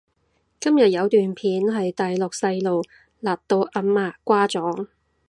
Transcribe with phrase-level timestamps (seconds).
[0.59, 2.81] 今日有段片係大陸細路
[3.19, 4.87] 勒到阿嫲瓜咗？